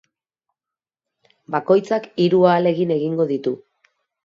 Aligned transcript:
Bakoitzak 1.57 2.09
hiru 2.25 2.41
ahalegin 2.55 2.97
egingo 2.99 3.31
ditu. 3.35 3.57